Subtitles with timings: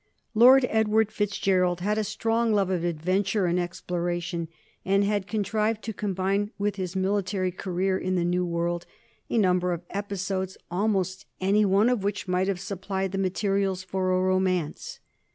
[0.33, 4.47] Lord Edward Fitzgerald had a strong love of adventure and exploration,
[4.83, 8.87] and had contrived to combine with his military career in the New World
[9.29, 14.11] a number of episodes almost any one of which might have supplied the materials for
[14.11, 14.99] a romance.